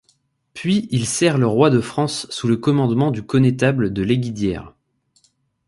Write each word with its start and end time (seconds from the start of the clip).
Puis 0.55 0.87
il 0.89 1.05
sert 1.05 1.37
le 1.37 1.45
roi 1.45 1.69
de 1.69 1.79
France 1.79 2.25
sous 2.31 2.47
le 2.47 2.57
commandement 2.57 3.11
du 3.11 3.21
connétable 3.21 3.93
de 3.93 4.01
Lesdiguières. 4.01 4.73